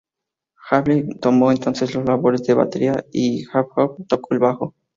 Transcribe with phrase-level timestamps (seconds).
[0.67, 4.73] Hawley tomó entonces las labores de batería y Hawthorne tocó el bajo.